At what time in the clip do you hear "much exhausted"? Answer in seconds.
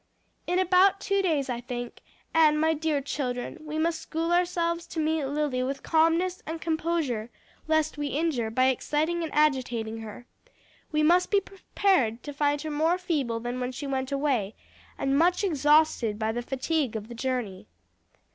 15.19-16.17